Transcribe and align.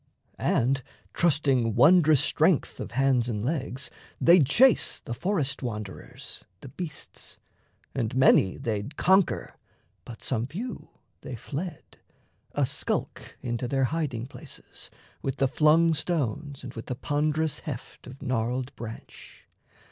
And 0.39 0.81
trusting 1.13 1.75
wondrous 1.75 2.21
strength 2.23 2.79
of 2.79 2.93
hands 2.93 3.29
and 3.29 3.43
legs, 3.45 3.91
They'd 4.19 4.47
chase 4.47 4.99
the 4.99 5.13
forest 5.13 5.61
wanderers, 5.61 6.43
the 6.61 6.69
beasts; 6.69 7.37
And 7.93 8.15
many 8.15 8.57
they'd 8.57 8.97
conquer, 8.97 9.53
but 10.03 10.23
some 10.23 10.47
few 10.47 10.89
they 11.21 11.35
fled, 11.35 11.99
A 12.53 12.65
skulk 12.65 13.37
into 13.43 13.67
their 13.67 13.83
hiding 13.93 14.25
places... 14.25 14.89
With 15.21 15.35
the 15.35 15.47
flung 15.47 15.93
stones 15.93 16.63
and 16.63 16.73
with 16.73 16.87
the 16.87 16.95
ponderous 16.95 17.59
heft 17.59 18.07
Of 18.07 18.23
gnarled 18.23 18.75
branch. 18.75 19.45